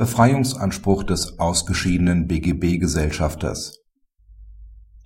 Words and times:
Befreiungsanspruch 0.00 1.02
des 1.02 1.38
ausgeschiedenen 1.38 2.26
BGB-Gesellschafters 2.26 3.82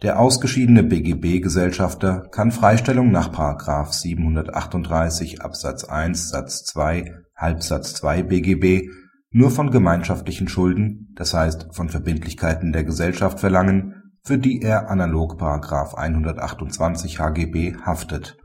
Der 0.04 0.20
ausgeschiedene 0.20 0.85
BGB-Gesellschafter 0.85 2.28
kann 2.30 2.53
Freistellung 2.53 3.10
nach§ 3.10 3.33
738 3.92 5.42
Absatz 5.42 5.83
1 5.83 6.28
Satz 6.28 6.62
2 6.67 7.12
Halbsatz 7.35 7.94
2 7.94 8.22
BGB 8.22 8.88
nur 9.33 9.51
von 9.51 9.72
gemeinschaftlichen 9.72 10.46
Schulden, 10.46 11.13
das 11.17 11.35
heißt 11.35 11.71
von 11.72 11.88
Verbindlichkeiten 11.88 12.72
der 12.72 12.85
Gesellschaft 12.85 13.40
verlangen, 13.40 14.13
für 14.22 14.38
die 14.38 14.63
er 14.63 14.90
analog§ 14.92 15.42
128 15.97 17.19
HGB 17.19 17.79
haftet 17.84 18.37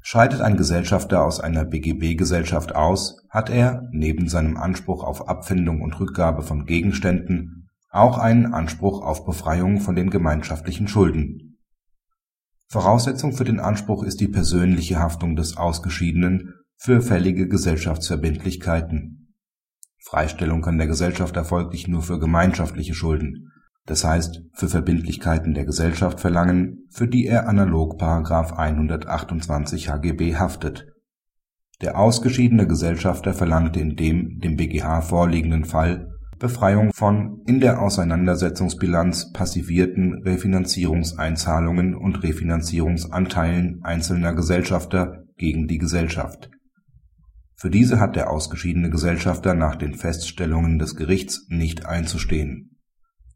Scheidet 0.00 0.40
ein 0.40 0.56
Gesellschafter 0.56 1.24
aus 1.24 1.40
einer 1.40 1.64
BGB-Gesellschaft 1.64 2.74
aus, 2.74 3.26
hat 3.28 3.50
er, 3.50 3.88
neben 3.92 4.28
seinem 4.28 4.56
Anspruch 4.56 5.04
auf 5.04 5.28
Abfindung 5.28 5.82
und 5.82 5.98
Rückgabe 5.98 6.42
von 6.42 6.64
Gegenständen, 6.64 7.68
auch 7.90 8.18
einen 8.18 8.54
Anspruch 8.54 9.02
auf 9.02 9.24
Befreiung 9.24 9.80
von 9.80 9.96
den 9.96 10.10
gemeinschaftlichen 10.10 10.88
Schulden. 10.88 11.58
Voraussetzung 12.68 13.32
für 13.32 13.44
den 13.44 13.60
Anspruch 13.60 14.02
ist 14.02 14.20
die 14.20 14.28
persönliche 14.28 14.98
Haftung 14.98 15.36
des 15.36 15.56
Ausgeschiedenen 15.56 16.54
für 16.76 17.00
fällige 17.00 17.48
Gesellschaftsverbindlichkeiten. 17.48 19.34
Freistellung 19.98 20.62
kann 20.62 20.78
der 20.78 20.86
Gesellschafter 20.86 21.44
folglich 21.44 21.88
nur 21.88 22.02
für 22.02 22.18
gemeinschaftliche 22.18 22.94
Schulden 22.94 23.52
das 23.88 24.04
heißt 24.04 24.42
für 24.52 24.68
Verbindlichkeiten 24.68 25.54
der 25.54 25.64
Gesellschaft 25.64 26.20
verlangen, 26.20 26.86
für 26.90 27.08
die 27.08 27.26
er 27.26 27.48
analog§ 27.48 27.98
128 28.52 29.88
HGB 29.88 30.36
haftet. 30.36 30.86
Der 31.80 31.98
ausgeschiedene 31.98 32.66
Gesellschafter 32.66 33.32
verlangte 33.32 33.80
in 33.80 33.96
dem 33.96 34.40
dem 34.40 34.56
BGH 34.56 35.00
vorliegenden 35.00 35.64
Fall 35.64 36.10
Befreiung 36.38 36.92
von 36.92 37.40
in 37.46 37.60
der 37.60 37.80
Auseinandersetzungsbilanz 37.80 39.32
passivierten 39.32 40.22
Refinanzierungseinzahlungen 40.22 41.94
und 41.94 42.22
Refinanzierungsanteilen 42.22 43.80
einzelner 43.84 44.34
Gesellschafter 44.34 45.24
gegen 45.38 45.66
die 45.66 45.78
Gesellschaft. 45.78 46.50
Für 47.56 47.70
diese 47.70 48.00
hat 48.00 48.16
der 48.16 48.30
ausgeschiedene 48.30 48.90
Gesellschafter 48.90 49.54
nach 49.54 49.76
den 49.76 49.94
Feststellungen 49.94 50.78
des 50.78 50.94
Gerichts 50.94 51.46
nicht 51.48 51.86
einzustehen 51.86 52.77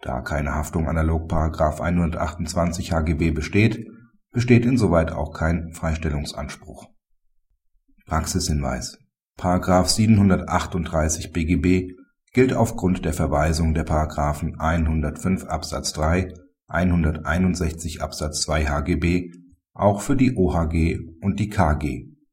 da 0.02 0.20
keine 0.20 0.54
Haftung 0.54 0.88
analog§ 0.88 1.30
128 1.80 2.92
HGB 2.92 3.30
besteht, 3.30 3.86
besteht 4.32 4.66
insoweit 4.66 5.12
auch 5.12 5.32
kein 5.32 5.72
Freistellungsanspruch. 5.72 6.88
Praxishinweis§ 8.06 8.98
738 9.88 11.32
BGB 11.32 11.92
gilt 12.32 12.52
aufgrund 12.52 13.04
der 13.04 13.12
Verweisung 13.12 13.74
der§ 13.74 13.86
105 14.58 15.44
Absatz 15.44 15.92
3, 15.92 16.34
161 16.66 18.02
Absatz 18.02 18.42
2 18.42 18.66
HGB 18.66 19.30
auch 19.72 20.00
für 20.00 20.16
die 20.16 20.36
OHG 20.36 20.98
und 21.22 21.38
die 21.38 21.48
KG 21.48 22.11